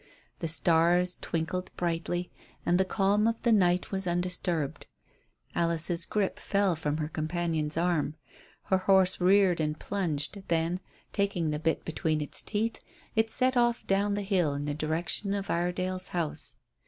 [0.39, 2.31] The stars twinkled brightly,
[2.65, 4.87] and the calm of the night was undisturbed.
[5.53, 8.15] Alice's grip fell from her companion's arm.
[8.63, 10.79] Her horse reared and plunged, then,
[11.13, 12.79] taking the bit between its teeth,
[13.15, 16.55] it set off down the hill in the direction of Iredale's house.